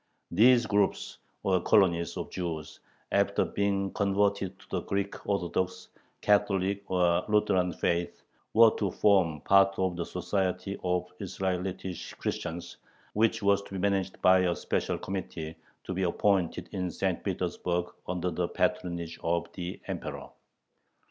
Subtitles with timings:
[0.31, 2.79] These groups, or colonies, of Jews,
[3.11, 5.89] after being converted to the Greek Orthodox,
[6.21, 8.23] Catholic, or Lutheran faith,
[8.55, 12.77] were to form part of the "Society of Israelitish Christians,"
[13.13, 17.23] which was to be managed by a special committee to be appointed in St.
[17.23, 20.29] Petersburg under the patronage of the Emperor.